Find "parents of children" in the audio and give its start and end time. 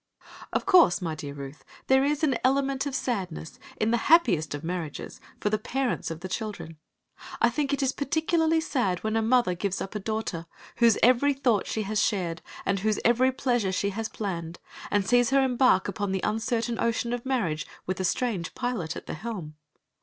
5.59-6.77